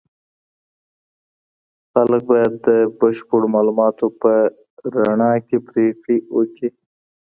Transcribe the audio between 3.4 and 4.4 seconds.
معلوماتو په